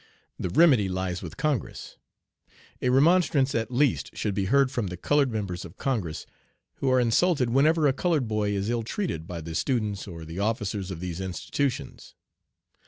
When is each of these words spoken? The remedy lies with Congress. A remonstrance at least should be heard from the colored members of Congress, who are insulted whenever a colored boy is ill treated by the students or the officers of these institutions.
The 0.39 0.49
remedy 0.49 0.89
lies 0.89 1.21
with 1.21 1.37
Congress. 1.37 1.95
A 2.81 2.89
remonstrance 2.89 3.53
at 3.53 3.69
least 3.69 4.17
should 4.17 4.33
be 4.33 4.45
heard 4.45 4.71
from 4.71 4.87
the 4.87 4.97
colored 4.97 5.31
members 5.31 5.63
of 5.63 5.77
Congress, 5.77 6.25
who 6.77 6.89
are 6.89 6.99
insulted 6.99 7.51
whenever 7.51 7.85
a 7.85 7.93
colored 7.93 8.27
boy 8.27 8.49
is 8.53 8.67
ill 8.71 8.81
treated 8.81 9.27
by 9.27 9.41
the 9.41 9.53
students 9.53 10.07
or 10.07 10.25
the 10.25 10.39
officers 10.39 10.89
of 10.89 11.01
these 11.01 11.21
institutions. 11.21 12.15